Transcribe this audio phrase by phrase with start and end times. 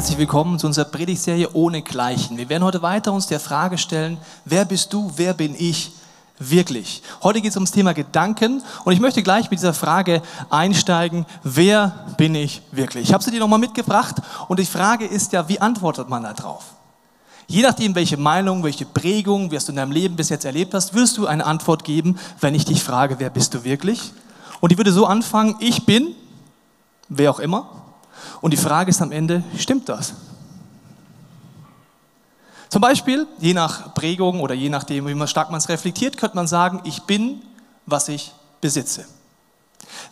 [0.00, 2.38] Herzlich willkommen zu unserer Predigtserie ohne Gleichen.
[2.38, 5.92] Wir werden heute weiter uns der Frage stellen, wer bist du, wer bin ich
[6.38, 7.02] wirklich?
[7.22, 12.06] Heute geht es ums Thema Gedanken und ich möchte gleich mit dieser Frage einsteigen, wer
[12.16, 13.08] bin ich wirklich?
[13.08, 14.16] Ich habe sie dir nochmal mitgebracht
[14.48, 16.64] und die Frage ist ja, wie antwortet man darauf?
[17.46, 20.94] Je nachdem, welche Meinung, welche Prägung, was du in deinem Leben bis jetzt erlebt hast,
[20.94, 24.12] wirst du eine Antwort geben, wenn ich dich frage, wer bist du wirklich?
[24.60, 26.14] Und die würde so anfangen, ich bin,
[27.10, 27.80] wer auch immer,
[28.40, 30.14] und die Frage ist am Ende, stimmt das?
[32.68, 36.46] Zum Beispiel, je nach Prägung oder je nachdem, wie stark man es reflektiert, könnte man
[36.46, 37.42] sagen, ich bin,
[37.86, 39.06] was ich besitze.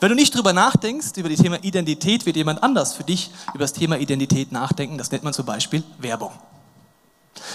[0.01, 3.61] Wenn du nicht drüber nachdenkst, über das Thema Identität, wird jemand anders für dich über
[3.61, 4.99] das Thema Identität nachdenken.
[4.99, 6.33] Das nennt man zum Beispiel Werbung.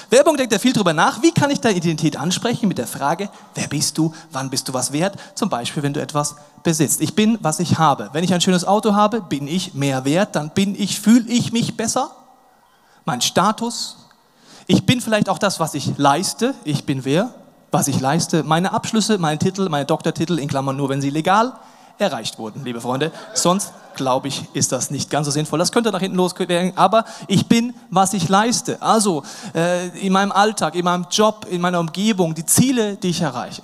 [0.10, 3.30] Werbung denkt ja viel darüber nach, wie kann ich deine Identität ansprechen mit der Frage,
[3.56, 5.18] wer bist du, wann bist du was wert?
[5.36, 7.02] Zum Beispiel, wenn du etwas besitzt.
[7.02, 8.10] Ich bin, was ich habe.
[8.14, 11.52] Wenn ich ein schönes Auto habe, bin ich mehr wert, dann bin ich, fühle ich
[11.52, 12.12] mich besser.
[13.06, 13.98] Mein Status.
[14.68, 16.56] Ich bin vielleicht auch das, was ich leiste.
[16.64, 17.34] Ich bin wer?
[17.72, 18.44] Was ich leiste.
[18.44, 21.54] Meine Abschlüsse, mein Titel, meine Doktortitel, in Klammern nur, wenn sie legal
[21.98, 23.12] erreicht wurden, liebe Freunde.
[23.34, 25.60] Sonst, glaube ich, ist das nicht ganz so sinnvoll.
[25.60, 28.82] Das könnte nach hinten losgehen, aber ich bin, was ich leiste.
[28.82, 33.22] Also äh, in meinem Alltag, in meinem Job, in meiner Umgebung, die Ziele, die ich
[33.22, 33.64] erreiche.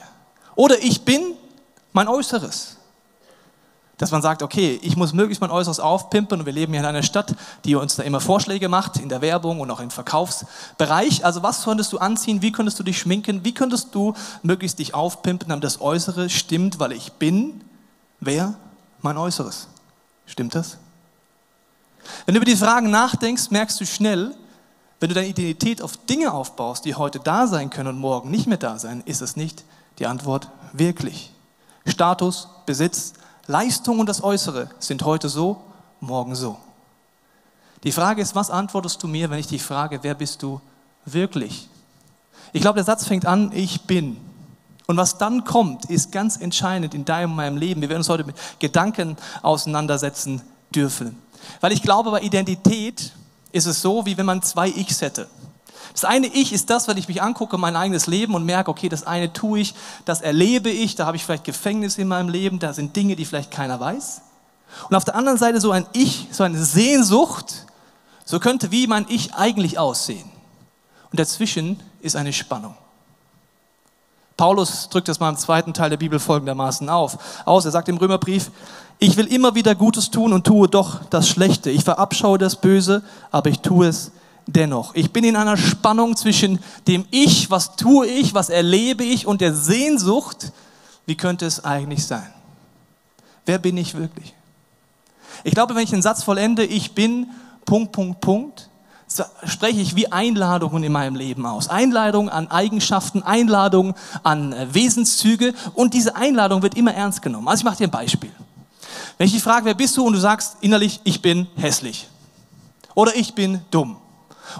[0.55, 1.21] Oder ich bin
[1.93, 2.75] mein Äußeres.
[3.97, 6.85] Dass man sagt, okay, ich muss möglichst mein Äußeres aufpimpen und wir leben hier in
[6.85, 7.35] einer Stadt,
[7.65, 11.25] die uns da immer Vorschläge macht, in der Werbung und auch im Verkaufsbereich.
[11.25, 14.93] Also was könntest du anziehen, wie könntest du dich schminken, wie könntest du möglichst dich
[14.93, 17.61] aufpimpen, damit das Äußere stimmt, weil ich bin,
[18.19, 18.55] Wer?
[19.01, 19.67] Mein Äußeres.
[20.29, 20.77] Stimmt das?
[22.25, 24.35] Wenn du über die Fragen nachdenkst, merkst du schnell,
[24.99, 28.45] wenn du deine Identität auf Dinge aufbaust, die heute da sein können und morgen nicht
[28.45, 29.63] mehr da sein, ist es nicht
[29.97, 31.33] die Antwort wirklich.
[31.85, 33.13] Status, Besitz,
[33.47, 35.63] Leistung und das Äußere sind heute so,
[35.99, 36.57] morgen so.
[37.83, 40.61] Die Frage ist, was antwortest du mir, wenn ich dich frage, wer bist du
[41.05, 41.69] wirklich?
[42.53, 44.17] Ich glaube, der Satz fängt an, ich bin.
[44.89, 47.79] Und was dann kommt, ist ganz entscheidend in deinem und meinem Leben.
[47.79, 50.41] Wir werden uns heute mit Gedanken auseinandersetzen
[50.73, 51.15] dürfen.
[51.61, 53.11] Weil ich glaube, bei Identität
[53.51, 55.27] ist es so, wie wenn man zwei Ichs hätte.
[55.93, 58.89] Das eine Ich ist das, wenn ich mich angucke, mein eigenes Leben und merke, okay,
[58.89, 62.57] das eine tue ich, das erlebe ich, da habe ich vielleicht Gefängnis in meinem Leben,
[62.57, 64.23] da sind Dinge, die vielleicht keiner weiß.
[64.89, 67.67] Und auf der anderen Seite so ein Ich, so eine Sehnsucht,
[68.25, 70.31] so könnte wie mein Ich eigentlich aussehen.
[71.11, 72.73] Und dazwischen ist eine Spannung.
[74.39, 77.65] Paulus drückt das mal im zweiten Teil der Bibel folgendermaßen auf, aus.
[77.65, 78.51] Er sagt im Römerbrief,
[78.97, 81.69] ich will immer wieder Gutes tun und tue doch das Schlechte.
[81.69, 84.13] Ich verabschaue das Böse, aber ich tue es
[84.47, 84.95] dennoch.
[84.95, 89.41] Ich bin in einer Spannung zwischen dem Ich, was tue ich, was erlebe ich und
[89.41, 90.53] der Sehnsucht,
[91.05, 92.33] wie könnte es eigentlich sein?
[93.45, 94.33] Wer bin ich wirklich?
[95.43, 97.27] Ich glaube, wenn ich den Satz vollende, ich bin
[97.65, 98.69] Punkt, Punkt, Punkt,
[99.45, 101.67] spreche ich wie Einladungen in meinem Leben aus.
[101.67, 107.47] Einladungen an Eigenschaften, Einladungen an äh, Wesenszüge und diese Einladung wird immer ernst genommen.
[107.47, 108.31] Also ich mache dir ein Beispiel.
[109.17, 112.07] Wenn ich dich frage, wer bist du und du sagst innerlich, ich bin hässlich
[112.95, 113.97] oder ich bin dumm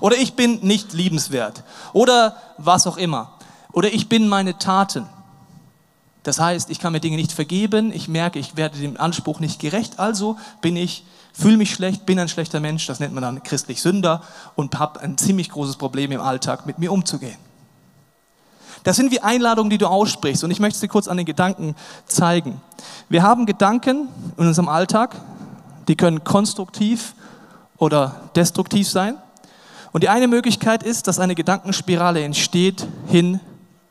[0.02, 3.32] oder ich bin nicht liebenswert oder was auch immer
[3.72, 5.08] oder ich bin meine Taten.
[6.24, 9.60] Das heißt, ich kann mir Dinge nicht vergeben, ich merke, ich werde dem Anspruch nicht
[9.60, 11.04] gerecht, also bin ich
[11.34, 14.22] fühle mich schlecht, bin ein schlechter Mensch, das nennt man dann christlich Sünder
[14.56, 17.38] und habe ein ziemlich großes Problem im Alltag, mit mir umzugehen.
[18.84, 21.76] Das sind wie Einladungen, die du aussprichst und ich möchte dir kurz an den Gedanken
[22.06, 22.62] zeigen.
[23.10, 25.16] Wir haben Gedanken in unserem Alltag,
[25.88, 27.14] die können konstruktiv
[27.78, 29.18] oder destruktiv sein.
[29.92, 33.40] Und die eine Möglichkeit ist, dass eine Gedankenspirale entsteht hin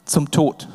[0.04, 0.68] zum Tod.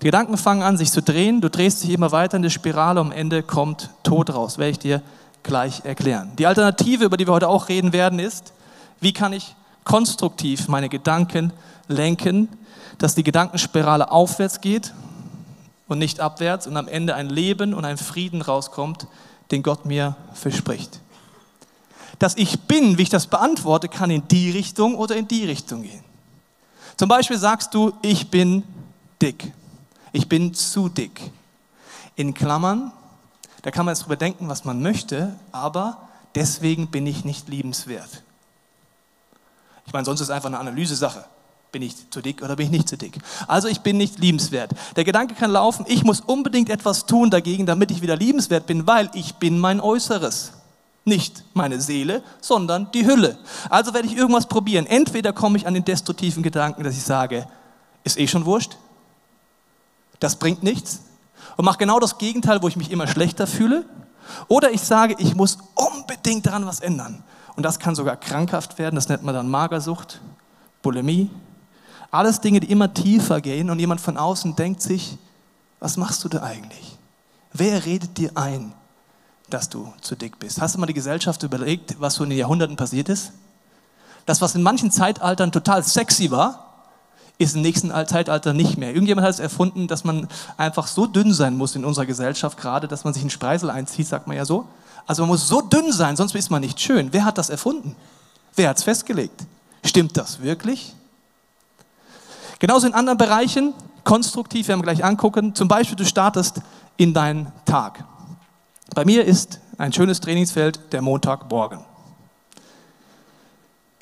[0.00, 3.00] Die Gedanken fangen an, sich zu drehen, du drehst dich immer weiter in der Spirale,
[3.00, 5.02] am Ende kommt Tod raus, werde ich dir
[5.42, 6.32] gleich erklären.
[6.36, 8.52] Die Alternative, über die wir heute auch reden werden, ist,
[9.00, 9.54] wie kann ich
[9.84, 11.52] konstruktiv meine Gedanken
[11.88, 12.48] lenken,
[12.98, 14.92] dass die Gedankenspirale aufwärts geht
[15.88, 19.06] und nicht abwärts und am Ende ein Leben und ein Frieden rauskommt,
[19.50, 21.00] den Gott mir verspricht.
[22.18, 25.82] Das Ich bin, wie ich das beantworte, kann in die Richtung oder in die Richtung
[25.82, 26.02] gehen.
[26.96, 28.62] Zum Beispiel sagst du, ich bin
[29.20, 29.52] dick.
[30.14, 31.20] Ich bin zu dick.
[32.14, 32.92] In Klammern,
[33.62, 35.98] da kann man jetzt drüber denken, was man möchte, aber
[36.36, 38.22] deswegen bin ich nicht liebenswert.
[39.86, 41.24] Ich meine, sonst ist es einfach eine Analysesache.
[41.72, 43.18] Bin ich zu dick oder bin ich nicht zu dick?
[43.48, 44.70] Also ich bin nicht liebenswert.
[44.94, 48.86] Der Gedanke kann laufen, ich muss unbedingt etwas tun dagegen, damit ich wieder liebenswert bin,
[48.86, 50.52] weil ich bin mein Äußeres.
[51.04, 53.36] Nicht meine Seele, sondern die Hülle.
[53.68, 54.86] Also werde ich irgendwas probieren.
[54.86, 57.48] Entweder komme ich an den destruktiven Gedanken, dass ich sage,
[58.04, 58.76] ist eh schon wurscht,
[60.24, 61.00] das bringt nichts,
[61.56, 63.84] und mache genau das Gegenteil, wo ich mich immer schlechter fühle.
[64.48, 67.22] Oder ich sage, ich muss unbedingt daran was ändern.
[67.56, 70.20] Und das kann sogar krankhaft werden, das nennt man dann Magersucht,
[70.82, 71.30] Bulimie.
[72.10, 75.18] Alles Dinge, die immer tiefer gehen und jemand von außen denkt sich,
[75.78, 76.96] was machst du da eigentlich?
[77.52, 78.72] Wer redet dir ein,
[79.50, 80.60] dass du zu dick bist?
[80.60, 83.32] Hast du mal die Gesellschaft überlegt, was so in den Jahrhunderten passiert ist?
[84.26, 86.73] Das, was in manchen Zeitaltern total sexy war,
[87.38, 88.90] ist im nächsten Zeitalter nicht mehr.
[88.90, 92.86] Irgendjemand hat es erfunden, dass man einfach so dünn sein muss in unserer Gesellschaft gerade,
[92.86, 94.66] dass man sich einen Spreisel einzieht, sagt man ja so.
[95.06, 97.12] Also man muss so dünn sein, sonst ist man nicht schön.
[97.12, 97.96] Wer hat das erfunden?
[98.54, 99.44] Wer hat es festgelegt?
[99.84, 100.94] Stimmt das wirklich?
[102.58, 105.54] Genauso in anderen Bereichen, konstruktiv, werden wir gleich angucken.
[105.54, 106.60] Zum Beispiel, du startest
[106.96, 108.04] in deinen Tag.
[108.94, 111.80] Bei mir ist ein schönes Trainingsfeld der Montagmorgen.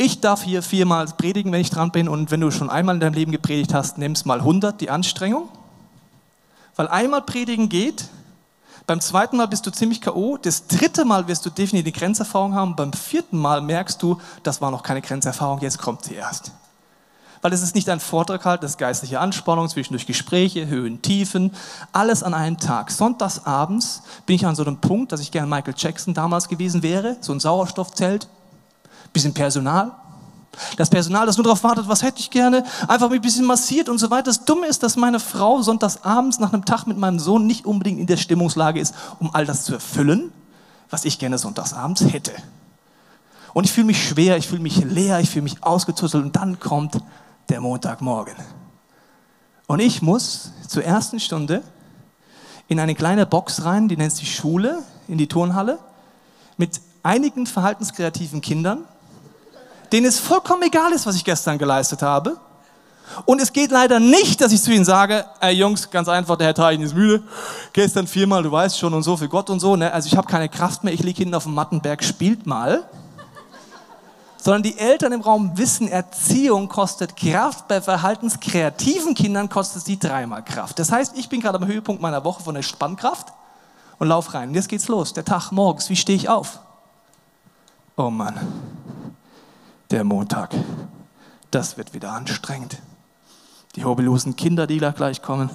[0.03, 2.09] Ich darf hier viermal predigen, wenn ich dran bin.
[2.09, 4.91] Und wenn du schon einmal in deinem Leben gepredigt hast, nimm es mal 100, die
[4.91, 5.49] Anstrengung.
[6.75, 8.07] Weil einmal predigen geht,
[8.89, 12.53] beim zweiten Mal bist du ziemlich K.O., das dritte Mal wirst du definitiv die Grenzerfahrung
[12.57, 16.51] haben, beim vierten Mal merkst du, das war noch keine Grenzerfahrung, jetzt kommt sie erst.
[17.41, 21.53] Weil es ist nicht ein Vortrag halt, das ist geistliche Anspannung, zwischendurch Gespräche, Höhen, Tiefen,
[21.93, 22.91] alles an einem Tag.
[22.91, 26.83] Sonntags abends bin ich an so einem Punkt, dass ich gerne Michael Jackson damals gewesen
[26.83, 28.27] wäre, so ein Sauerstoffzelt,
[29.13, 29.93] bisschen Personal.
[30.77, 33.99] Das Personal, das nur darauf wartet, was hätte ich gerne, einfach ein bisschen massiert und
[33.99, 34.25] so weiter.
[34.25, 37.65] Das Dumme ist, dass meine Frau sonntags abends nach einem Tag mit meinem Sohn nicht
[37.65, 40.31] unbedingt in der Stimmungslage ist, um all das zu erfüllen,
[40.91, 42.33] was ich gerne sonntags abends hätte.
[43.55, 46.61] Und ich fühle mich schwer, ich fühle mich leer, ich fühle mich ausgetusselt und dann
[46.61, 46.99] kommt
[47.49, 48.37] der Montagmorgen.
[49.67, 51.63] Und ich muss zur ersten Stunde
[52.69, 55.79] in eine kleine Box rein, die nennt sich Schule, in die Turnhalle,
[56.57, 58.85] mit einigen verhaltenskreativen Kindern,
[59.93, 62.39] denen es vollkommen egal ist, was ich gestern geleistet habe.
[63.27, 66.47] Und es geht leider nicht, dass ich zu ihnen sage, ey Jungs, ganz einfach, der
[66.49, 67.23] Herr Teichen ist müde,
[67.73, 69.93] gestern viermal, du weißt schon und so für Gott und so, ne?
[69.93, 72.85] also ich habe keine Kraft mehr, ich liege hinten auf dem Mattenberg, spielt mal.
[74.39, 80.43] Sondern die Eltern im Raum wissen, Erziehung kostet Kraft, bei verhaltenskreativen Kindern kostet sie dreimal
[80.43, 80.79] Kraft.
[80.81, 83.29] Das heißt, ich bin gerade am Höhepunkt meiner Woche von der Spannkraft
[83.99, 84.49] und lauf rein.
[84.49, 86.59] Und jetzt geht's los, der Tag morgens, wie stehe ich auf?
[87.97, 88.72] Oh Mann
[89.93, 90.55] der Montag.
[91.51, 92.79] Das wird wieder anstrengend.
[93.77, 95.51] Die hobellosen Kinder, die da gleich kommen,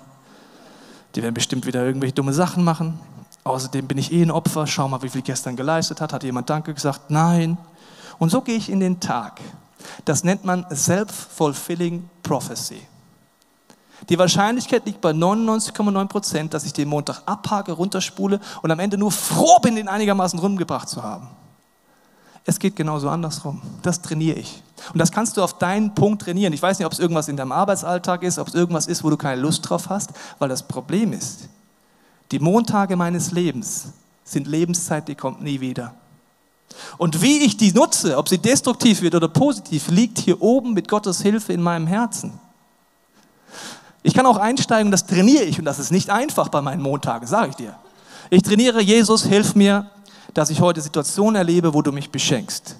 [1.15, 2.99] die werden bestimmt wieder irgendwelche dumme Sachen machen.
[3.43, 4.67] Außerdem bin ich eh ein Opfer.
[4.67, 6.13] Schau mal, wie viel gestern geleistet hat.
[6.13, 7.09] Hat jemand Danke gesagt?
[7.09, 7.57] Nein.
[8.19, 9.41] Und so gehe ich in den Tag.
[10.05, 12.81] Das nennt man Self-Fulfilling Prophecy.
[14.09, 18.97] Die Wahrscheinlichkeit liegt bei 99,9 Prozent, dass ich den Montag abhake, runterspule und am Ende
[18.97, 21.27] nur froh bin, den einigermaßen rumgebracht zu haben.
[22.49, 23.61] Es geht genauso andersrum.
[23.81, 24.63] Das trainiere ich.
[24.93, 26.53] Und das kannst du auf deinen Punkt trainieren.
[26.53, 29.09] Ich weiß nicht, ob es irgendwas in deinem Arbeitsalltag ist, ob es irgendwas ist, wo
[29.09, 31.49] du keine Lust drauf hast, weil das Problem ist,
[32.31, 33.87] die Montage meines Lebens
[34.23, 35.93] sind Lebenszeit, die kommt nie wieder.
[36.97, 40.87] Und wie ich die nutze, ob sie destruktiv wird oder positiv, liegt hier oben mit
[40.87, 42.39] Gottes Hilfe in meinem Herzen.
[44.03, 47.27] Ich kann auch einsteigen, das trainiere ich und das ist nicht einfach bei meinen Montagen,
[47.27, 47.75] sage ich dir.
[48.29, 49.89] Ich trainiere, Jesus, hilf mir,
[50.33, 52.75] dass ich heute Situationen erlebe, wo du mich beschenkst.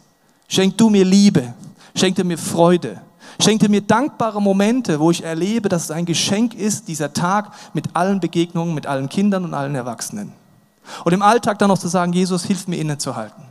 [0.48, 1.54] Schenk du mir Liebe,
[1.96, 3.02] schenk du mir Freude,
[3.42, 7.52] schenk du mir dankbare Momente, wo ich erlebe, dass es ein Geschenk ist, dieser Tag
[7.74, 10.32] mit allen Begegnungen, mit allen Kindern und allen Erwachsenen.
[11.04, 13.44] Und im Alltag dann noch zu sagen, Jesus, hilf mir innezuhalten.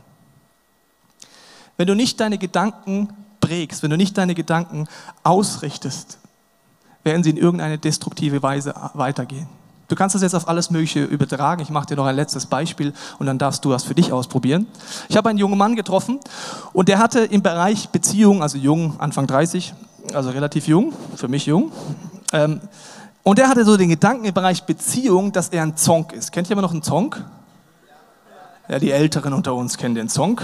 [1.77, 4.87] Wenn du nicht deine Gedanken prägst, wenn du nicht deine Gedanken
[5.23, 6.17] ausrichtest,
[7.03, 9.47] werden sie in irgendeine destruktive Weise weitergehen.
[9.87, 11.61] Du kannst das jetzt auf alles Mögliche übertragen.
[11.61, 14.67] Ich mache dir noch ein letztes Beispiel und dann darfst du das für dich ausprobieren.
[15.07, 16.19] Ich habe einen jungen Mann getroffen
[16.73, 19.73] und der hatte im Bereich Beziehung, also jung, Anfang 30,
[20.13, 21.71] also relativ jung, für mich jung.
[22.33, 22.59] Ähm,
[23.23, 26.31] und der hatte so den Gedanken im Bereich Beziehung, dass er ein Zonk ist.
[26.31, 27.23] Kennt ihr immer noch einen Zonk?
[28.69, 30.41] Ja, die Älteren unter uns kennen den Song.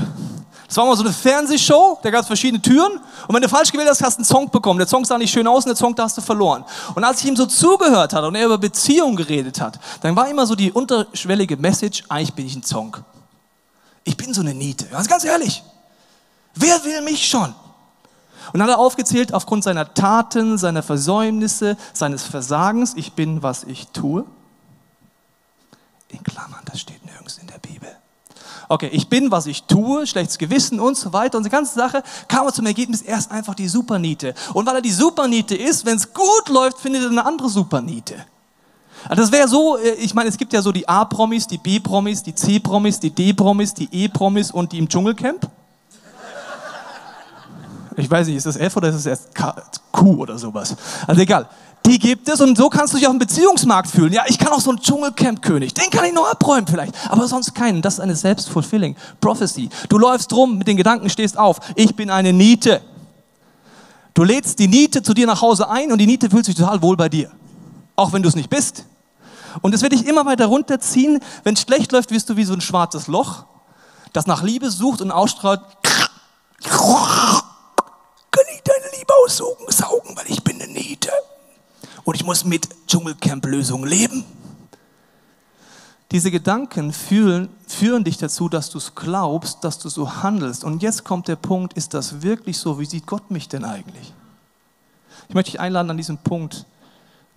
[0.68, 2.94] Das war mal so eine Fernsehshow, da gab es verschiedene Türen.
[3.28, 4.80] Und wenn du falsch gewählt hast, hast du einen Song bekommen.
[4.80, 6.64] Der Song sah nicht schön aus und der Song, da hast du verloren.
[6.96, 10.30] Und als ich ihm so zugehört hatte und er über Beziehung geredet hat, dann war
[10.30, 12.96] immer so die unterschwellige Message, eigentlich bin ich ein Song.
[14.06, 14.86] Ich bin so eine Niete.
[14.86, 15.62] Ganz, ganz ehrlich.
[16.56, 17.54] Wer will mich schon?
[18.54, 23.64] Und dann hat er aufgezählt, aufgrund seiner Taten, seiner Versäumnisse, seines Versagens, ich bin, was
[23.66, 24.26] ich tue.
[26.08, 27.90] In Klammern, das steht nirgends in der Bibel
[28.70, 31.38] okay, ich bin, was ich tue, schlechtes Gewissen und so weiter.
[31.38, 34.34] Und die ganze Sache kam zum Ergebnis, er ist einfach die Superniete.
[34.54, 38.16] Und weil er die Superniete ist, wenn es gut läuft, findet er eine andere Superniete.
[39.10, 42.24] Also das wäre so, äh, ich meine, es gibt ja so die A-Promis, die B-Promis,
[42.24, 45.50] die C-Promis, die D-Promis, die E-Promis und die im Dschungelcamp.
[47.96, 49.30] Ich weiß nicht, ist das F oder ist es erst
[49.92, 50.76] Q oder sowas?
[51.06, 51.48] Also egal.
[51.86, 54.14] Die gibt es und so kannst du dich auf dem Beziehungsmarkt fühlen.
[54.14, 57.54] Ja, ich kann auch so einen Dschungelcamp-König, den kann ich noch abräumen vielleicht, aber sonst
[57.54, 57.82] keinen.
[57.82, 59.70] Das ist eine Selbstfulfilling Prophecy.
[59.90, 61.60] Du läufst rum mit den Gedanken, stehst auf.
[61.76, 62.82] Ich bin eine Niete.
[64.14, 66.82] Du lädst die Niete zu dir nach Hause ein und die Niete fühlt sich total
[66.82, 67.32] wohl bei dir.
[67.96, 68.86] Auch wenn du es nicht bist.
[69.62, 71.20] Und es wird dich immer weiter runterziehen.
[71.44, 73.46] Wenn es schlecht läuft, wirst du wie so ein schwarzes Loch,
[74.14, 75.62] das nach Liebe sucht und ausstrahlt.
[76.64, 80.33] Kann ich deine Liebe aussaugen, weil ich.
[82.04, 84.26] Und ich muss mit Dschungelcamp-Lösungen leben.
[86.12, 90.64] Diese Gedanken fühlen, führen dich dazu, dass du es glaubst, dass du so handelst.
[90.64, 92.80] Und jetzt kommt der Punkt, ist das wirklich so?
[92.80, 94.14] Wie sieht Gott mich denn eigentlich?
[95.28, 96.66] Ich möchte dich einladen, an diesem Punkt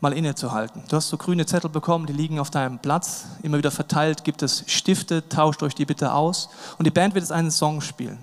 [0.01, 0.83] mal innezuhalten.
[0.89, 4.43] Du hast so grüne Zettel bekommen, die liegen auf deinem Platz, immer wieder verteilt, gibt
[4.43, 6.51] es Stifte, tauscht euch die bitte aus.
[6.77, 8.19] Und die Band wird jetzt einen Song spielen.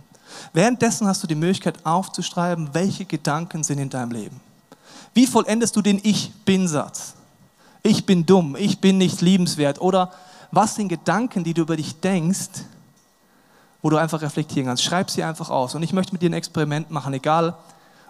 [0.51, 4.39] Währenddessen hast du die Möglichkeit aufzuschreiben, welche Gedanken sind in deinem Leben.
[5.13, 7.13] Wie vollendest du den Ich-Bin-Satz?
[7.83, 9.81] Ich bin dumm, ich bin nicht liebenswert.
[9.81, 10.11] Oder
[10.51, 12.49] was sind Gedanken, die du über dich denkst,
[13.81, 14.83] wo du einfach reflektieren kannst?
[14.83, 15.75] Schreib sie einfach aus.
[15.75, 17.55] Und ich möchte mit dir ein Experiment machen, egal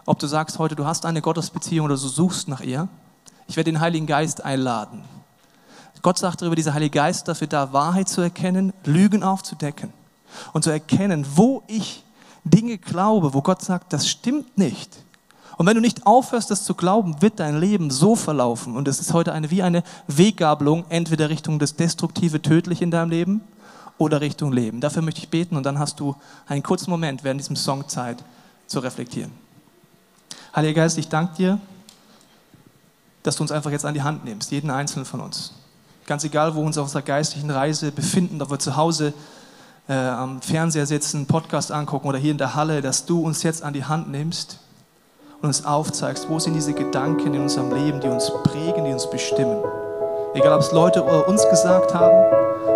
[0.06, 2.88] ob du sagst heute, du hast eine Gottesbeziehung oder du suchst nach ihr.
[3.48, 5.04] Ich werde den Heiligen Geist einladen.
[6.04, 9.92] Gott sagt darüber, dieser Heilige Geist dafür da, Wahrheit zu erkennen, Lügen aufzudecken
[10.52, 12.04] und zu erkennen, wo ich
[12.44, 14.98] Dinge glaube, wo Gott sagt, das stimmt nicht.
[15.58, 18.76] Und wenn du nicht aufhörst, das zu glauben, wird dein Leben so verlaufen.
[18.76, 23.10] Und es ist heute eine, wie eine Weggabelung, entweder Richtung das Destruktive, Tödliche in deinem
[23.10, 23.42] Leben
[23.98, 24.82] oder Richtung Leben.
[24.82, 26.16] Dafür möchte ich beten und dann hast du
[26.48, 28.24] einen kurzen Moment während diesem Song Zeit
[28.68, 29.32] zu reflektieren.
[30.56, 31.60] Heiliger Geist, ich danke dir,
[33.22, 35.54] dass du uns einfach jetzt an die Hand nimmst, jeden einzelnen von uns.
[36.06, 39.14] Ganz egal, wo wir uns auf unserer geistlichen Reise befinden, ob wir zu Hause
[39.88, 43.64] äh, am Fernseher sitzen, Podcast angucken oder hier in der Halle, dass du uns jetzt
[43.64, 44.60] an die Hand nimmst
[45.44, 49.10] und uns aufzeigst, wo sind diese Gedanken in unserem Leben, die uns prägen, die uns
[49.10, 49.62] bestimmen.
[50.34, 52.16] Egal, ob es Leute uns gesagt haben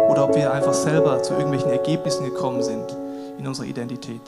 [0.10, 2.96] oder ob wir einfach selber zu irgendwelchen Ergebnissen gekommen sind
[3.40, 4.22] in unserer Identität.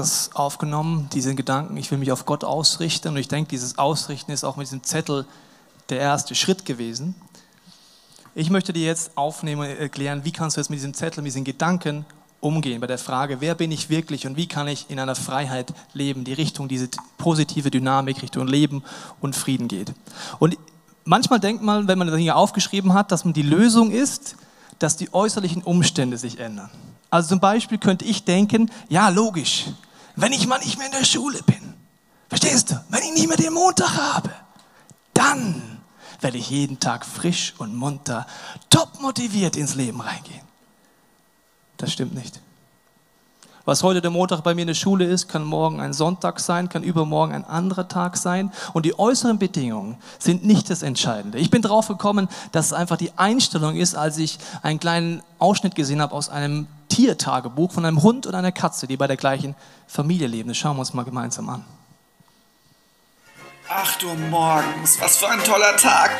[0.00, 3.08] Das aufgenommen, diesen Gedanken, ich will mich auf Gott ausrichten.
[3.08, 5.26] Und ich denke, dieses Ausrichten ist auch mit diesem Zettel
[5.88, 7.14] der erste Schritt gewesen.
[8.34, 11.28] Ich möchte dir jetzt aufnehmen und erklären, wie kannst du jetzt mit diesem Zettel, mit
[11.28, 12.06] diesen Gedanken
[12.40, 15.72] umgehen bei der Frage, wer bin ich wirklich und wie kann ich in einer Freiheit
[15.92, 16.88] leben, die Richtung diese
[17.18, 18.82] positive Dynamik, Richtung Leben
[19.20, 19.92] und Frieden geht.
[20.38, 20.56] Und
[21.04, 24.36] manchmal denkt man, wenn man das hier aufgeschrieben hat, dass man die Lösung ist,
[24.78, 26.70] dass die äußerlichen Umstände sich ändern.
[27.10, 29.66] Also zum Beispiel könnte ich denken, ja logisch,
[30.16, 31.74] wenn ich mal nicht mehr in der Schule bin,
[32.28, 34.30] verstehst du, wenn ich nicht mehr den Montag habe,
[35.14, 35.80] dann
[36.20, 38.26] werde ich jeden Tag frisch und munter,
[38.68, 40.42] top motiviert ins Leben reingehen.
[41.76, 42.40] Das stimmt nicht.
[43.66, 46.68] Was heute der Montag bei mir in der Schule ist, kann morgen ein Sonntag sein,
[46.68, 48.52] kann übermorgen ein anderer Tag sein.
[48.72, 51.38] Und die äußeren Bedingungen sind nicht das Entscheidende.
[51.38, 55.74] Ich bin drauf gekommen, dass es einfach die Einstellung ist, als ich einen kleinen Ausschnitt
[55.74, 56.66] gesehen habe aus einem
[57.00, 59.54] Tiertagebuch von einem Hund und einer Katze, die bei der gleichen
[59.86, 60.48] Familie leben.
[60.48, 61.64] Das schauen wir uns mal gemeinsam an.
[63.70, 66.10] 8 Uhr morgens, was für ein toller Tag.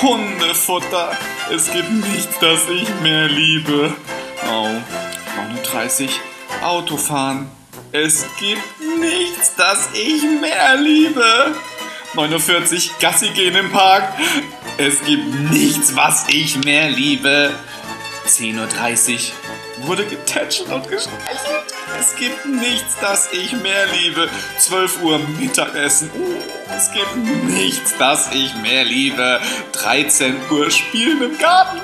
[0.00, 1.10] Hundefutter.
[1.50, 3.92] Es gibt nichts, das ich mehr liebe.
[4.48, 4.68] Oh,
[5.74, 6.08] 9.30
[6.62, 7.50] Autofahren.
[7.90, 8.62] Es gibt
[9.00, 11.56] nichts, das ich mehr liebe.
[12.14, 14.12] 49 Gassi gehen im Park.
[14.76, 17.50] Es gibt nichts, was ich mehr liebe.
[18.28, 19.37] 10.30 Uhr
[19.88, 21.64] wurde getätschelt und gestreichelt.
[21.98, 24.28] Es gibt nichts, das ich mehr liebe.
[24.58, 26.10] 12 Uhr Mittagessen.
[26.14, 26.36] Uh,
[26.76, 29.40] es gibt nichts, das ich mehr liebe.
[29.72, 31.80] 13 Uhr Spielen im Garten.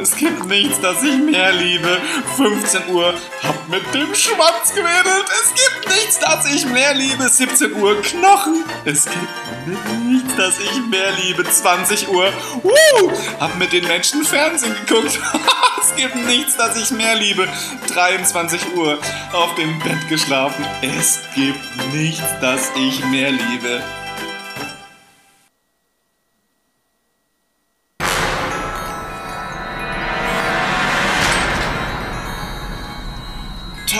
[0.00, 2.00] Es gibt nichts, das ich mehr liebe.
[2.36, 5.26] 15 Uhr, hab mit dem Schwanz gewedelt.
[5.42, 7.28] Es gibt nichts, das ich mehr liebe.
[7.28, 8.64] 17 Uhr, Knochen.
[8.86, 11.44] Es gibt nichts, das ich mehr liebe.
[11.44, 12.32] 20 Uhr,
[12.64, 15.20] uh, hab mit den Menschen Fernsehen geguckt.
[15.82, 17.46] es gibt nichts, das ich mehr liebe.
[17.92, 18.98] 23 Uhr,
[19.32, 20.64] auf dem Bett geschlafen.
[20.80, 23.82] Es gibt nichts, das ich mehr liebe.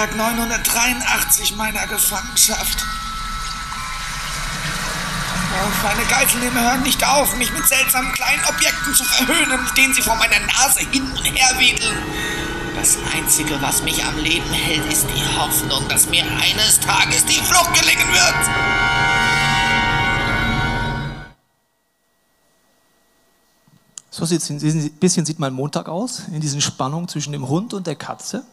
[0.01, 2.87] Tag 983 meiner Gefangenschaft.
[5.53, 9.93] Oh, meine Geiselnehmer hören nicht auf, mich mit seltsamen kleinen Objekten zu verhöhnen, mit denen
[9.93, 11.99] sie vor meiner Nase hin und her wedeln.
[12.77, 17.35] Das Einzige, was mich am Leben hält, ist die Hoffnung, dass mir eines Tages die
[17.35, 18.35] Flucht gelingen wird.
[24.09, 27.75] So sieht es ein bisschen sieht mein Montag aus, in diesen Spannungen zwischen dem Hund
[27.75, 28.47] und der Katze.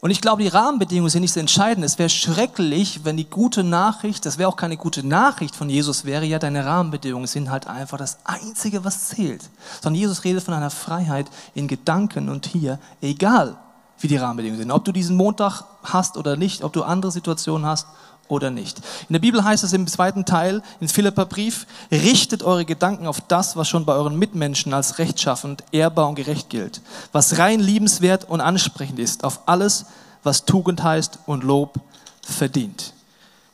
[0.00, 1.84] Und ich glaube, die Rahmenbedingungen sind nicht so entscheidend.
[1.84, 6.06] Es wäre schrecklich, wenn die gute Nachricht, das wäre auch keine gute Nachricht von Jesus,
[6.06, 9.50] wäre ja, deine Rahmenbedingungen sind halt einfach das Einzige, was zählt.
[9.82, 13.58] Sondern Jesus redet von einer Freiheit in Gedanken und hier, egal
[13.98, 14.70] wie die Rahmenbedingungen sind.
[14.70, 17.86] Ob du diesen Montag hast oder nicht, ob du andere Situationen hast
[18.30, 18.78] oder nicht.
[19.08, 23.56] In der Bibel heißt es im zweiten Teil, in Philipperbrief, richtet eure Gedanken auf das,
[23.56, 26.80] was schon bei euren Mitmenschen als rechtschaffend, ehrbar und gerecht gilt,
[27.12, 29.86] was rein liebenswert und ansprechend ist, auf alles,
[30.22, 31.80] was Tugend heißt und Lob
[32.22, 32.92] verdient.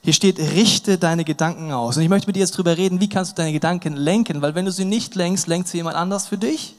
[0.03, 1.97] Hier steht, richte deine Gedanken aus.
[1.97, 4.55] Und ich möchte mit dir jetzt drüber reden, wie kannst du deine Gedanken lenken, weil
[4.55, 6.77] wenn du sie nicht lenkst, lenkt sie jemand anders für dich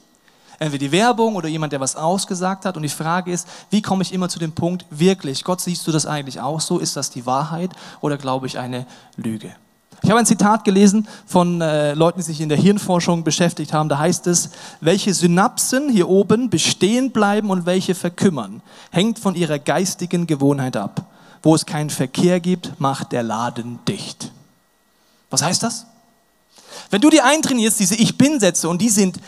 [0.60, 2.76] entweder die Werbung oder jemand, der was ausgesagt hat.
[2.76, 5.92] Und die Frage ist, wie komme ich immer zu dem Punkt, wirklich, Gott, siehst du
[5.92, 6.80] das eigentlich auch so?
[6.80, 7.72] Ist das die Wahrheit
[8.02, 8.86] oder glaube ich eine
[9.16, 9.56] Lüge?
[10.04, 13.90] Ich habe ein Zitat gelesen von äh, Leuten, die sich in der Hirnforschung beschäftigt haben.
[13.90, 18.62] Da heißt es, welche Synapsen hier oben bestehen bleiben und welche verkümmern,
[18.92, 21.06] hängt von ihrer geistigen Gewohnheit ab.
[21.42, 24.32] Wo es keinen Verkehr gibt, macht der Laden dicht.
[25.30, 25.88] Was heißt das?
[26.90, 29.20] Wenn du dir eintrainierst, diese Ich Bin-Sätze, und die sind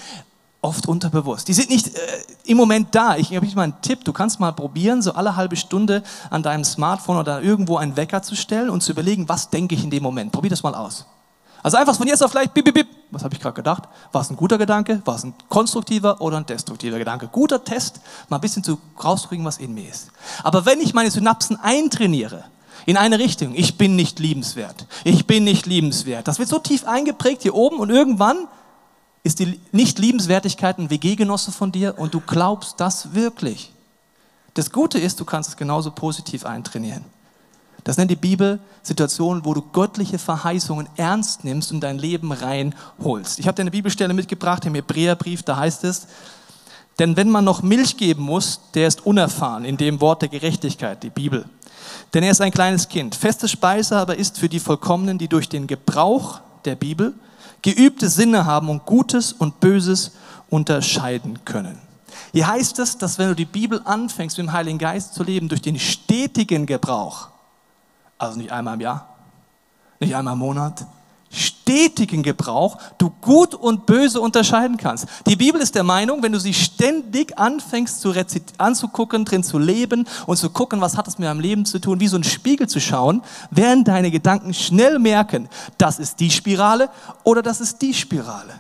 [0.62, 1.48] oft unterbewusst.
[1.48, 2.00] Die sind nicht äh,
[2.46, 3.16] im Moment da.
[3.16, 4.04] Ich habe mal einen Tipp.
[4.04, 8.22] Du kannst mal probieren, so alle halbe Stunde an deinem Smartphone oder irgendwo einen Wecker
[8.22, 10.32] zu stellen und zu überlegen, was denke ich in dem Moment.
[10.32, 11.06] Probier das mal aus.
[11.62, 12.88] Also einfach von jetzt auf gleich, bip, bip, bip.
[13.12, 13.84] Was habe ich gerade gedacht?
[14.12, 15.02] War es ein guter Gedanke?
[15.06, 17.28] War es ein konstruktiver oder ein destruktiver Gedanke?
[17.28, 20.12] Guter Test, mal ein bisschen zu rauskriegen, was in mir ist.
[20.44, 22.46] Aber wenn ich meine Synapsen eintrainiere,
[22.86, 26.86] in eine Richtung, ich bin nicht liebenswert, ich bin nicht liebenswert, das wird so tief
[26.88, 28.48] eingeprägt hier oben und irgendwann
[29.24, 33.72] ist die Nicht-Liebenswertigkeit ein WG-Genosse von dir und du glaubst das wirklich.
[34.54, 37.06] Das Gute ist, du kannst es genauso positiv eintrainieren.
[37.84, 43.40] Das nennt die Bibel Situationen, wo du göttliche Verheißungen ernst nimmst und dein Leben reinholst.
[43.40, 46.08] Ich habe dir eine Bibelstelle mitgebracht im Hebräerbrief, da heißt es,
[47.00, 51.02] denn wenn man noch Milch geben muss, der ist unerfahren in dem Wort der Gerechtigkeit,
[51.02, 51.46] die Bibel.
[52.14, 53.16] Denn er ist ein kleines Kind.
[53.16, 57.14] Feste Speise aber ist für die Vollkommenen, die durch den Gebrauch der Bibel
[57.62, 60.12] geübte Sinne haben und Gutes und Böses
[60.50, 61.78] unterscheiden können.
[62.32, 65.48] Hier heißt es, dass wenn du die Bibel anfängst, mit dem Heiligen Geist zu leben,
[65.50, 67.30] durch den stetigen Gebrauch,
[68.18, 69.16] also nicht einmal im Jahr,
[70.00, 70.86] nicht einmal im Monat,
[71.30, 75.06] stetigen Gebrauch du gut und böse unterscheiden kannst.
[75.28, 78.14] Die Bibel ist der Meinung, wenn du sie ständig anfängst zu
[78.58, 82.00] anzugucken, drin zu leben und zu gucken, was hat es mit meinem Leben zu tun,
[82.00, 86.90] wie so ein Spiegel zu schauen, werden deine Gedanken schnell merken, das ist die Spirale
[87.24, 88.54] oder das ist die Spirale.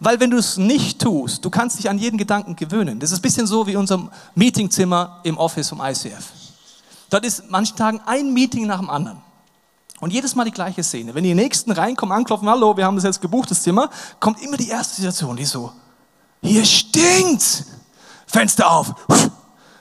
[0.00, 3.00] Weil wenn du es nicht tust, du kannst dich an jeden Gedanken gewöhnen.
[3.00, 6.32] Das ist ein bisschen so wie unser Meetingzimmer im Office vom ICF.
[7.08, 9.22] Dort ist manchen Tagen ein Meeting nach dem anderen.
[10.00, 11.14] Und jedes Mal die gleiche Szene.
[11.14, 13.88] Wenn die Nächsten reinkommen, anklopfen, hallo, wir haben das jetzt gebucht, das Zimmer,
[14.20, 15.72] kommt immer die erste Situation, die so,
[16.42, 17.64] hier stinkt!
[18.26, 18.94] Fenster auf!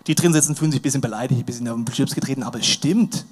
[0.07, 2.59] Die drin sitzen, fühlen sich ein bisschen beleidigt, ein bisschen auf den Chips getreten, aber
[2.59, 3.25] es stimmt.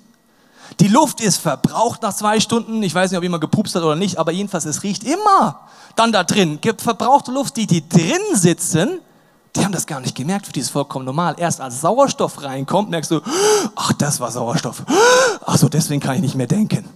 [0.79, 2.81] Die Luft ist verbraucht nach zwei Stunden.
[2.81, 6.11] Ich weiß nicht, ob jemand gepupst hat oder nicht, aber jedenfalls, es riecht immer dann
[6.11, 6.59] da drin.
[6.61, 8.99] Gibt verbrauchte Luft, die, die drin sitzen,
[9.55, 11.35] die haben das gar nicht gemerkt, für die ist vollkommen normal.
[11.37, 13.21] Erst als Sauerstoff reinkommt, merkst du,
[13.75, 14.83] ach, das war Sauerstoff.
[15.45, 16.89] Ach so, deswegen kann ich nicht mehr denken.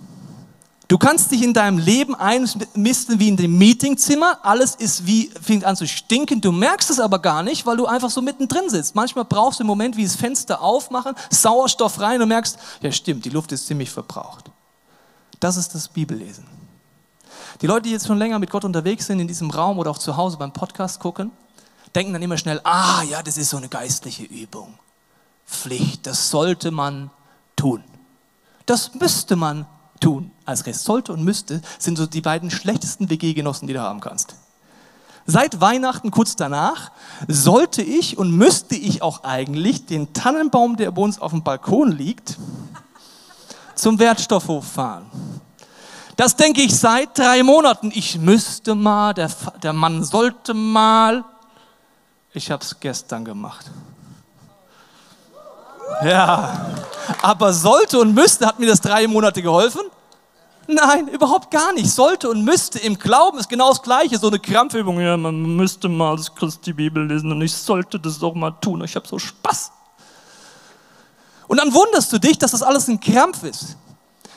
[0.88, 4.40] Du kannst dich in deinem Leben einmisten wie in dem Meetingzimmer.
[4.44, 6.40] Alles ist wie, fängt an zu stinken.
[6.40, 8.96] Du merkst es aber gar nicht, weil du einfach so mittendrin sitzt.
[8.96, 13.26] Manchmal brauchst du im Moment wie das Fenster aufmachen, Sauerstoff rein und merkst, ja stimmt,
[13.26, 14.50] die Luft ist ziemlich verbraucht.
[15.42, 16.46] Das ist das Bibellesen.
[17.62, 19.98] Die Leute, die jetzt schon länger mit Gott unterwegs sind, in diesem Raum oder auch
[19.98, 21.32] zu Hause beim Podcast gucken,
[21.96, 24.78] denken dann immer schnell, ah ja, das ist so eine geistliche Übung.
[25.46, 27.10] Pflicht, das sollte man
[27.56, 27.84] tun.
[28.66, 29.66] Das müsste man
[30.00, 30.32] tun.
[30.46, 34.36] Als Rest sollte und müsste sind so die beiden schlechtesten WG-Genossen, die du haben kannst.
[35.26, 36.92] Seit Weihnachten kurz danach
[37.28, 41.92] sollte ich und müsste ich auch eigentlich den Tannenbaum, der bei uns auf dem Balkon
[41.92, 42.38] liegt,
[43.76, 45.12] zum Wertstoffhof fahren.
[46.16, 47.92] Das denke ich seit drei Monaten.
[47.94, 49.30] Ich müsste mal, der,
[49.62, 51.26] der Mann sollte mal.
[52.38, 53.66] Ich habe es gestern gemacht.
[56.06, 56.76] Ja,
[57.24, 59.82] aber sollte und müsste, hat mir das drei Monate geholfen?
[60.68, 61.90] Nein, überhaupt gar nicht.
[61.90, 64.20] Sollte und müsste im Glauben ist genau das Gleiche.
[64.20, 65.00] So eine Krampfübung.
[65.00, 68.84] Ja, man müsste mal das Christi Bibel lesen und ich sollte das doch mal tun.
[68.84, 69.72] Ich habe so Spaß.
[71.48, 73.78] Und dann wunderst du dich, dass das alles ein Krampf ist.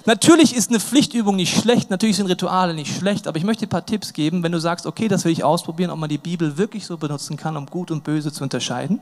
[0.07, 3.69] Natürlich ist eine Pflichtübung nicht schlecht, natürlich sind Rituale nicht schlecht, aber ich möchte ein
[3.69, 6.57] paar Tipps geben, wenn du sagst, okay, das will ich ausprobieren, ob man die Bibel
[6.57, 9.01] wirklich so benutzen kann, um gut und böse zu unterscheiden.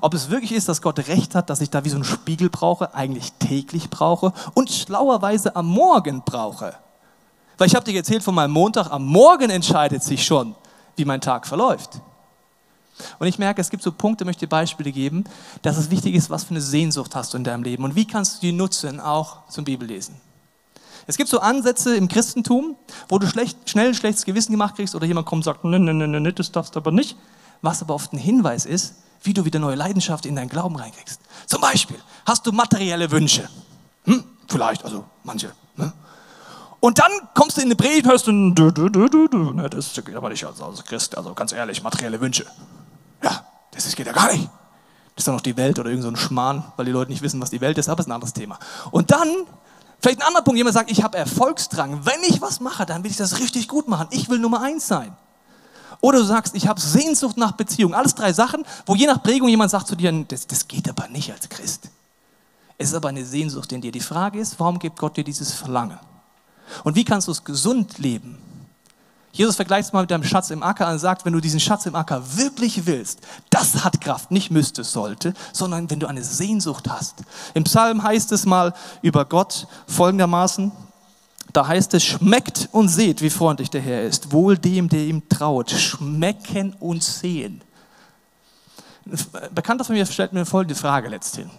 [0.00, 2.48] Ob es wirklich ist, dass Gott recht hat, dass ich da wie so einen Spiegel
[2.48, 6.74] brauche, eigentlich täglich brauche und schlauerweise am Morgen brauche.
[7.58, 10.54] Weil ich habe dir erzählt von meinem Montag, am Morgen entscheidet sich schon,
[10.96, 12.00] wie mein Tag verläuft.
[13.18, 15.24] Und ich merke, es gibt so Punkte, möchte Beispiele geben,
[15.62, 18.06] dass es wichtig ist, was für eine Sehnsucht hast du in deinem Leben und wie
[18.06, 20.14] kannst du die nutzen, auch zum Bibellesen.
[21.06, 22.76] Es gibt so Ansätze im Christentum,
[23.08, 25.84] wo du schlecht, schnell ein schlechtes Gewissen gemacht kriegst oder jemand kommt und sagt, nein,
[25.84, 27.16] nein, nein, das darfst du aber nicht.
[27.62, 31.20] Was aber oft ein Hinweis ist, wie du wieder neue Leidenschaft in deinen Glauben reinkriegst.
[31.46, 33.48] Zum Beispiel, hast du materielle Wünsche?
[34.04, 35.52] Hm, vielleicht, also manche.
[35.76, 35.92] Ne?
[36.80, 39.92] Und dann kommst du in eine Predigt und hörst du, du, du, du, du, das
[39.94, 42.46] geht aber nicht als, als Christ, also ganz ehrlich, materielle Wünsche.
[43.22, 44.48] Ja, das geht ja gar nicht.
[45.14, 47.40] Das ist doch noch die Welt oder irgend so Schmarrn, weil die Leute nicht wissen,
[47.40, 48.58] was die Welt ist, aber ist ein anderes Thema.
[48.90, 49.28] Und dann,
[50.00, 52.06] vielleicht ein anderer Punkt, jemand sagt, ich habe Erfolgsdrang.
[52.06, 54.08] Wenn ich was mache, dann will ich das richtig gut machen.
[54.10, 55.14] Ich will Nummer eins sein.
[56.00, 57.94] Oder du sagst, ich habe Sehnsucht nach Beziehung.
[57.94, 61.08] Alles drei Sachen, wo je nach Prägung jemand sagt zu dir, das, das geht aber
[61.08, 61.90] nicht als Christ.
[62.78, 63.92] Es ist aber eine Sehnsucht in dir.
[63.92, 65.98] Die Frage ist, warum gibt Gott dir dieses Verlangen?
[66.84, 68.38] Und wie kannst du es gesund leben?
[69.32, 71.86] Jesus vergleicht es mal mit deinem Schatz im Acker und sagt, wenn du diesen Schatz
[71.86, 76.88] im Acker wirklich willst, das hat Kraft, nicht müsste, sollte, sondern wenn du eine Sehnsucht
[76.88, 77.22] hast.
[77.54, 80.72] Im Psalm heißt es mal über Gott folgendermaßen,
[81.52, 84.32] da heißt es, schmeckt und seht, wie freundlich der Herr ist.
[84.32, 85.70] Wohl dem, der ihm traut.
[85.70, 87.62] Schmecken und sehen.
[89.06, 91.50] Ein Bekannter von mir stellt mir folgende Frage letzthin.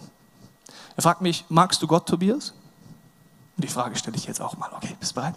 [0.96, 2.54] Er fragt mich, magst du Gott, Tobias?
[3.58, 4.70] Und die Frage stelle ich jetzt auch mal.
[4.74, 5.36] Okay, bist du bereit?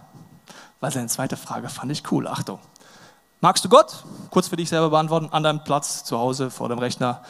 [0.84, 2.28] Weil seine zweite Frage fand ich cool.
[2.28, 2.58] Achtung.
[3.40, 4.04] Magst du Gott?
[4.28, 7.22] Kurz für dich selber beantworten, an deinem Platz, zu Hause, vor dem Rechner.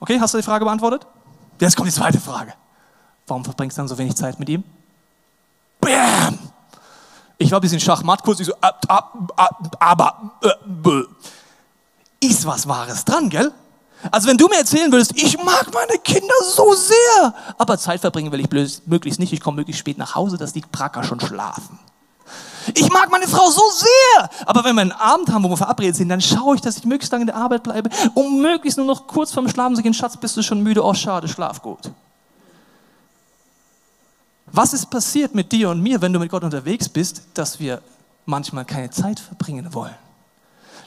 [0.00, 1.06] Okay, hast du die Frage beantwortet?
[1.58, 2.52] Jetzt kommt die zweite Frage.
[3.26, 4.64] Warum verbringst du dann so wenig Zeit mit ihm?
[5.80, 6.38] Bam!
[7.38, 12.68] Ich war ein bisschen Schachmatt, kurz ich so, ab, ab, ab, aber, äh, ist was
[12.68, 13.50] Wahres dran, gell?
[14.10, 18.30] Also wenn du mir erzählen würdest, ich mag meine Kinder so sehr, aber Zeit verbringen
[18.30, 21.78] will ich möglichst nicht, ich komme möglichst spät nach Hause, dass die Pracker schon schlafen.
[22.74, 25.96] Ich mag meine Frau so sehr, aber wenn wir einen Abend haben, wo wir verabredet
[25.96, 28.86] sind, dann schaue ich, dass ich möglichst lange in der Arbeit bleibe, um möglichst nur
[28.86, 30.84] noch kurz vorm Schlafen zu gehen, Schatz, bist du schon müde?
[30.84, 31.90] Oh, schade, schlaf gut.
[34.52, 37.80] Was ist passiert mit dir und mir, wenn du mit Gott unterwegs bist, dass wir
[38.26, 39.94] manchmal keine Zeit verbringen wollen?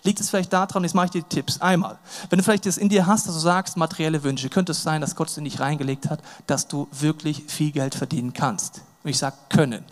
[0.04, 1.62] Liegt es vielleicht daran, jetzt mache ich dir Tipps.
[1.62, 1.98] Einmal,
[2.30, 5.00] wenn du vielleicht das in dir hast, dass du sagst, materielle Wünsche, könnte es sein,
[5.00, 8.82] dass Gott es in dich reingelegt hat, dass du wirklich viel Geld verdienen kannst.
[9.04, 9.86] Und ich sage können.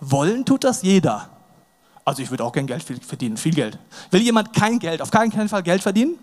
[0.00, 1.30] Wollen tut das jeder.
[2.04, 3.78] Also ich würde auch gern Geld verdienen, viel Geld.
[4.10, 6.18] Will jemand kein Geld, auf keinen Fall Geld verdienen?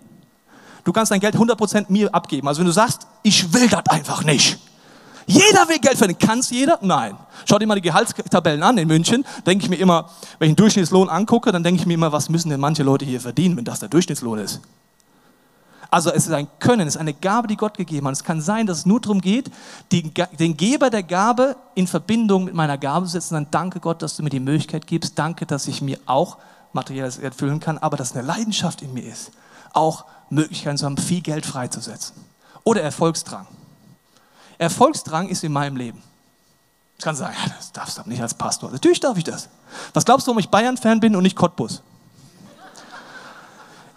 [0.84, 2.48] Du kannst dein Geld 100% mir abgeben.
[2.48, 4.58] Also wenn du sagst, ich will das einfach nicht,
[5.26, 6.18] jeder will Geld verdienen.
[6.18, 6.78] Kann es jeder?
[6.82, 7.16] Nein.
[7.46, 9.24] Schau dir mal die Gehaltstabellen an in München.
[9.46, 12.28] Denke ich mir immer, wenn ich den Durchschnittslohn angucke, dann denke ich mir immer, was
[12.28, 14.60] müssen denn manche Leute hier verdienen, wenn das der Durchschnittslohn ist?
[15.90, 18.14] Also es ist ein Können, es ist eine Gabe, die Gott gegeben hat.
[18.14, 19.50] Es kann sein, dass es nur darum geht,
[19.92, 23.34] den Geber der Gabe in Verbindung mit meiner Gabe zu setzen.
[23.34, 25.18] Dann danke Gott, dass du mir die Möglichkeit gibst.
[25.18, 26.38] Danke, dass ich mir auch
[26.72, 29.30] materielles erfüllen kann, aber dass eine Leidenschaft in mir ist,
[29.72, 32.16] auch Möglichkeiten zu haben, viel Geld freizusetzen.
[32.64, 33.46] Oder Erfolgsdrang.
[34.58, 36.02] Erfolgsdrang ist in meinem Leben.
[36.98, 38.70] Ich kann sagen, das darfst du nicht als Pastor.
[38.70, 39.48] Natürlich darf ich das.
[39.92, 41.82] Was glaubst du, warum ich Bayern-Fan bin und nicht Cottbus?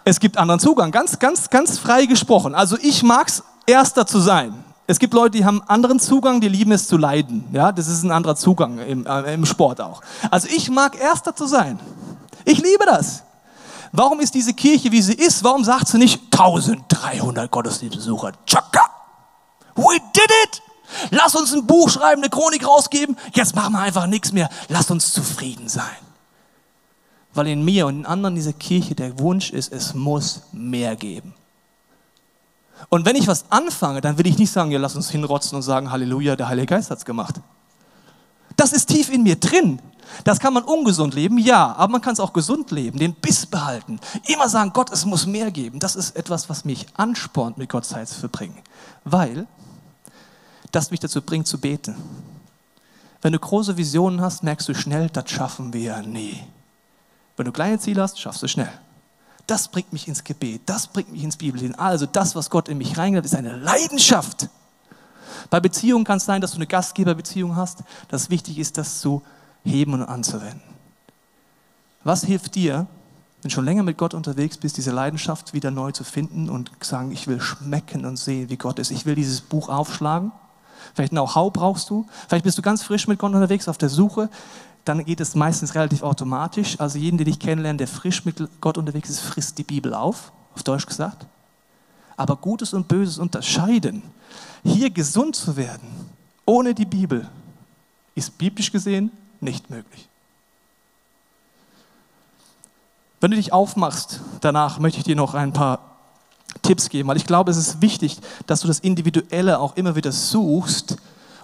[0.08, 2.54] Es gibt anderen Zugang, ganz, ganz, ganz frei gesprochen.
[2.54, 4.54] Also ich mag es, Erster zu sein.
[4.86, 7.44] Es gibt Leute, die haben anderen Zugang, die lieben es zu leiden.
[7.52, 10.00] Ja, das ist ein anderer Zugang im, äh, im Sport auch.
[10.30, 11.78] Also ich mag Erster zu sein.
[12.46, 13.22] Ich liebe das.
[13.92, 15.44] Warum ist diese Kirche, wie sie ist?
[15.44, 18.32] Warum sagt sie nicht 1300 Gottesdienstbesucher?
[18.46, 18.86] Tschakka!
[19.76, 20.62] We did it!
[21.10, 23.14] Lass uns ein Buch schreiben, eine Chronik rausgeben.
[23.34, 24.48] Jetzt machen wir einfach nichts mehr.
[24.68, 26.07] Lass uns zufrieden sein.
[27.38, 31.34] Weil in mir und in anderen dieser Kirche der Wunsch ist, es muss mehr geben.
[32.88, 35.62] Und wenn ich was anfange, dann will ich nicht sagen, ja, lass uns hinrotzen und
[35.62, 37.36] sagen, Halleluja, der Heilige Geist hat's gemacht.
[38.56, 39.80] Das ist tief in mir drin.
[40.24, 43.46] Das kann man ungesund leben, ja, aber man kann es auch gesund leben, den Biss
[43.46, 44.00] behalten.
[44.26, 45.78] Immer sagen, Gott, es muss mehr geben.
[45.78, 48.58] Das ist etwas, was mich anspornt, mit Gott Zeit zu verbringen.
[49.04, 49.46] Weil
[50.72, 51.94] das mich dazu bringt zu beten.
[53.22, 56.42] Wenn du große Visionen hast, merkst du schnell, das schaffen wir nie.
[57.38, 58.70] Wenn du kleine Ziele hast, schaffst du schnell.
[59.46, 61.74] Das bringt mich ins Gebet, das bringt mich ins Bibellesen.
[61.76, 64.48] Also das, was Gott in mich reingeht, ist eine Leidenschaft.
[65.48, 69.22] Bei Beziehungen kann es sein, dass du eine Gastgeberbeziehung hast, dass wichtig ist, das zu
[69.64, 70.60] heben und anzuwenden.
[72.04, 72.86] Was hilft dir,
[73.42, 76.50] wenn wenn du schon länger mit Gott unterwegs bist, diese Leidenschaft wieder neu zu finden
[76.50, 78.90] und sagen, ich will schmecken und sehen, wie Gott ist.
[78.90, 80.32] Ich will dieses Buch aufschlagen.
[80.94, 82.06] Vielleicht Know-how brauchst du.
[82.28, 84.28] Vielleicht bist du ganz frisch mit Gott unterwegs auf der Suche.
[84.88, 86.80] Dann geht es meistens relativ automatisch.
[86.80, 90.32] Also jeden, den ich kennenlerne, der frisch mit Gott unterwegs ist, frisst die Bibel auf,
[90.54, 91.26] auf Deutsch gesagt.
[92.16, 94.02] Aber Gutes und Böses unterscheiden,
[94.64, 95.86] hier gesund zu werden,
[96.46, 97.28] ohne die Bibel,
[98.14, 100.08] ist biblisch gesehen nicht möglich.
[103.20, 105.80] Wenn du dich aufmachst, danach möchte ich dir noch ein paar
[106.62, 110.12] Tipps geben, weil ich glaube, es ist wichtig, dass du das Individuelle auch immer wieder
[110.12, 110.96] suchst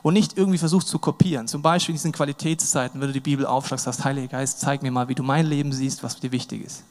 [0.05, 1.49] und nicht irgendwie versuchst zu kopieren.
[1.49, 4.93] Zum Beispiel in diesen Qualitätszeiten, wenn du die Bibel aufschlagst, sagst, Heiliger Geist, zeig mir
[4.93, 6.85] mal, wie du mein Leben siehst, was dir wichtig ist.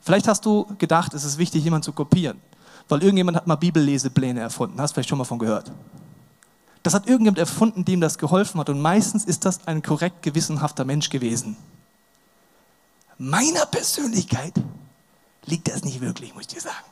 [0.00, 2.40] Vielleicht hast du gedacht, es ist wichtig, jemanden zu kopieren,
[2.88, 4.80] weil irgendjemand hat mal Bibellesepläne erfunden.
[4.80, 5.70] Hast du vielleicht schon mal von gehört.
[6.82, 10.86] Das hat irgendjemand erfunden, dem das geholfen hat und meistens ist das ein korrekt gewissenhafter
[10.86, 11.58] Mensch gewesen
[13.18, 14.54] meiner Persönlichkeit
[15.44, 16.84] liegt das nicht wirklich, muss ich dir sagen.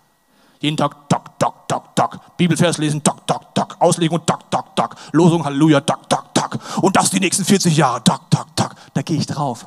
[0.65, 2.37] Jeden Tag, tak, tak, tak, tak.
[2.39, 3.77] Bibelvers lesen, tak, tak, tak.
[3.81, 4.97] Auslegung, tak, tak, tak.
[5.13, 6.59] Losung, Halleluja, tak, tak, tak.
[6.81, 8.75] Und das die nächsten 40 Jahre, tak, tak, tak.
[8.95, 9.67] Da gehe ich drauf.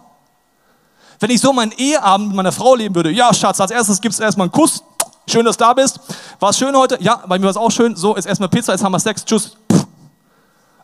[1.20, 4.16] Wenn ich so meinen Eheabend mit meiner Frau leben würde, ja, Schatz, als erstes gibt
[4.16, 4.84] es erstmal einen Kuss.
[5.30, 6.00] Schön, dass du da bist.
[6.40, 6.98] War es schön heute?
[7.00, 7.96] Ja, bei mir war es auch schön.
[7.96, 9.24] So, jetzt erstmal Pizza, jetzt haben wir Sex.
[9.24, 9.56] Tschüss.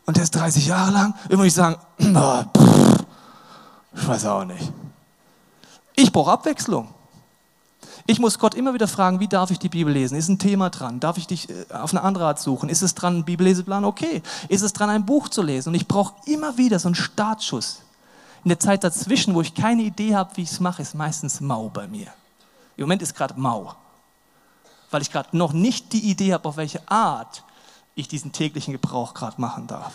[0.05, 1.15] Und der ist 30 Jahre lang.
[1.27, 2.07] Immer ich sagen, ich
[4.07, 4.71] weiß auch nicht.
[5.95, 6.87] Ich brauche Abwechslung.
[8.05, 10.17] Ich muss Gott immer wieder fragen, wie darf ich die Bibel lesen?
[10.17, 10.99] Ist ein Thema dran?
[10.99, 12.67] Darf ich dich äh, auf eine andere Art suchen?
[12.67, 13.85] Ist es dran, einen Bibelleseplan?
[13.85, 14.21] Okay.
[14.49, 15.69] Ist es dran, ein Buch zu lesen?
[15.69, 17.81] Und ich brauche immer wieder so einen Startschuss.
[18.43, 21.39] In der Zeit dazwischen, wo ich keine Idee habe, wie ich es mache, ist meistens
[21.39, 22.07] mau bei mir.
[22.75, 23.73] Im Moment ist gerade mau,
[24.91, 27.43] weil ich gerade noch nicht die Idee habe, auf welche Art
[27.95, 29.93] ich diesen täglichen Gebrauch gerade machen darf.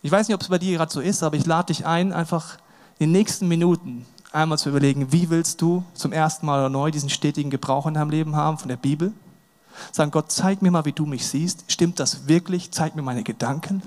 [0.00, 2.12] Ich weiß nicht, ob es bei dir gerade so ist, aber ich lade dich ein,
[2.12, 2.56] einfach
[2.98, 6.90] in den nächsten Minuten einmal zu überlegen, wie willst du zum ersten Mal oder neu
[6.90, 9.12] diesen stetigen Gebrauch in deinem Leben haben von der Bibel?
[9.92, 11.64] Sagen, Gott, zeig mir mal, wie du mich siehst.
[11.68, 12.70] Stimmt das wirklich?
[12.70, 13.82] Zeig mir meine Gedanken.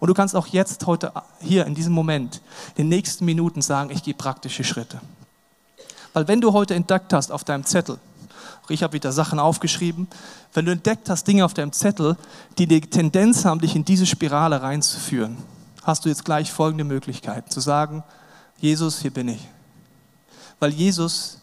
[0.00, 2.42] Und du kannst auch jetzt, heute, hier in diesem Moment,
[2.74, 5.00] in den nächsten Minuten sagen, ich gehe praktische Schritte.
[6.12, 7.98] Weil wenn du heute entdeckt hast auf deinem Zettel,
[8.68, 10.08] ich habe wieder Sachen aufgeschrieben,
[10.54, 12.16] wenn du entdeckt hast Dinge auf deinem Zettel,
[12.58, 15.36] die die Tendenz haben, dich in diese Spirale reinzuführen,
[15.82, 18.02] hast du jetzt gleich folgende Möglichkeit, zu sagen,
[18.62, 19.48] Jesus, hier bin ich.
[20.60, 21.38] Weil Jesus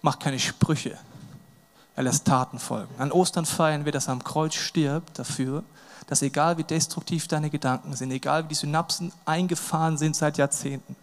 [0.00, 0.96] macht keine Sprüche,
[1.96, 2.94] er lässt Taten folgen.
[2.98, 5.64] An Ostern feiern wir, dass er am Kreuz stirbt dafür,
[6.06, 10.94] dass egal wie destruktiv deine Gedanken sind, egal wie die Synapsen eingefahren sind seit Jahrzehnten,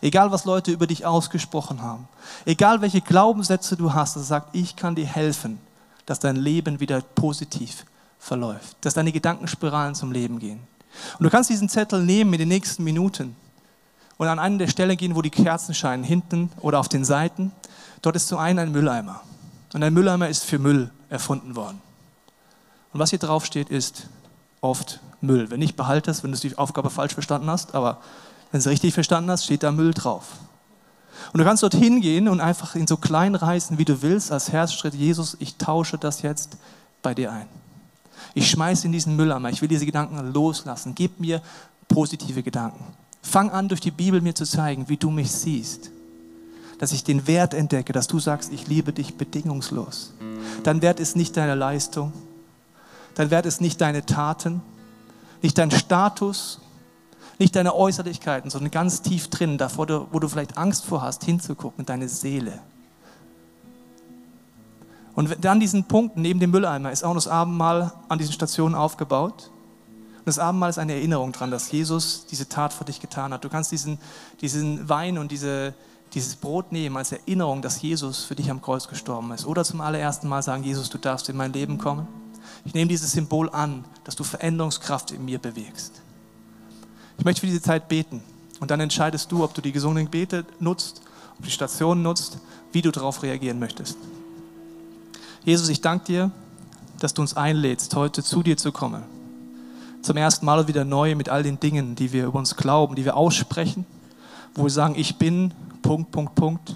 [0.00, 2.08] egal was Leute über dich ausgesprochen haben,
[2.46, 5.58] egal welche Glaubenssätze du hast, er sagt, ich kann dir helfen,
[6.06, 7.84] dass dein Leben wieder positiv
[8.18, 10.60] verläuft, dass deine Gedankenspiralen zum Leben gehen.
[11.18, 13.36] Und du kannst diesen Zettel nehmen in den nächsten Minuten
[14.18, 17.52] und an eine der Stellen gehen, wo die Kerzen scheinen, hinten oder auf den Seiten.
[18.02, 19.22] Dort ist zum einen ein Mülleimer.
[19.72, 21.80] Und ein Mülleimer ist für Müll erfunden worden.
[22.92, 24.08] Und was hier drauf steht, ist
[24.60, 25.50] oft Müll.
[25.50, 27.98] Wenn nicht, behalte es, wenn du die Aufgabe falsch verstanden hast, aber
[28.50, 30.24] wenn du es richtig verstanden hast, steht da Müll drauf.
[31.32, 34.52] Und du kannst dort hingehen und einfach in so klein reißen, wie du willst, als
[34.52, 36.58] Herzschritt, Jesus, ich tausche das jetzt
[37.00, 37.46] bei dir ein.
[38.34, 39.50] Ich schmeiße in diesen Mülleimer.
[39.50, 40.94] Ich will diese Gedanken loslassen.
[40.94, 41.42] Gib mir
[41.88, 42.84] positive Gedanken.
[43.22, 45.90] Fang an, durch die Bibel mir zu zeigen, wie du mich siehst.
[46.78, 50.12] Dass ich den Wert entdecke, dass du sagst, ich liebe dich bedingungslos.
[50.64, 52.12] Dein Wert ist nicht deine Leistung.
[53.14, 54.62] Dein Wert ist nicht deine Taten,
[55.42, 56.60] nicht dein Status,
[57.38, 61.84] nicht deine Äußerlichkeiten, sondern ganz tief drin, davor, wo du vielleicht Angst vor hast, hinzugucken,
[61.86, 62.60] deine Seele.
[65.14, 69.50] Und dann diesen Punkt neben dem Mülleimer ist auch das Abendmahl an diesen Stationen aufgebaut.
[70.22, 73.42] Und das Abendmahl ist eine Erinnerung daran, dass Jesus diese Tat für dich getan hat.
[73.42, 73.98] Du kannst diesen,
[74.40, 75.74] diesen Wein und diese,
[76.14, 79.46] dieses Brot nehmen als Erinnerung, dass Jesus für dich am Kreuz gestorben ist.
[79.46, 82.06] Oder zum allerersten Mal sagen, Jesus, du darfst in mein Leben kommen.
[82.64, 86.02] Ich nehme dieses Symbol an, dass du Veränderungskraft in mir bewegst.
[87.18, 88.22] Ich möchte für diese Zeit beten.
[88.60, 92.38] Und dann entscheidest du, ob du die gesungenen Bete nutzt, ob du die Stationen nutzt,
[92.70, 93.98] wie du darauf reagieren möchtest.
[95.42, 96.30] Jesus, ich danke dir,
[97.00, 99.02] dass du uns einlädst, heute zu dir zu kommen.
[100.02, 103.04] Zum ersten Mal wieder neu mit all den Dingen, die wir über uns glauben, die
[103.04, 103.86] wir aussprechen,
[104.54, 106.74] wo wir sagen, ich bin, Punkt, Punkt, Punkt.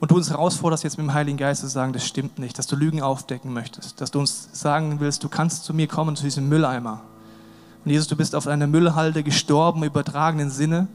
[0.00, 2.66] Und du uns herausforderst jetzt mit dem Heiligen Geist zu sagen, das stimmt nicht, dass
[2.66, 6.24] du Lügen aufdecken möchtest, dass du uns sagen willst, du kannst zu mir kommen, zu
[6.24, 7.02] diesem Mülleimer.
[7.84, 10.88] Und Jesus, du bist auf einer Müllhalde gestorben, übertragenen Sinne.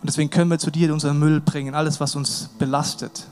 [0.00, 3.26] Und deswegen können wir zu dir unseren Müll bringen, alles, was uns belastet,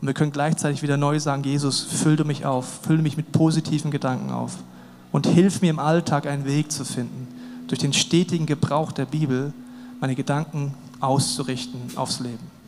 [0.00, 3.32] und wir können gleichzeitig wieder neu sagen, Jesus, füll du mich auf, fülle mich mit
[3.32, 4.56] positiven Gedanken auf
[5.12, 7.28] und hilf mir im Alltag einen Weg zu finden,
[7.68, 9.52] durch den stetigen Gebrauch der Bibel
[10.00, 12.59] meine Gedanken auszurichten aufs Leben.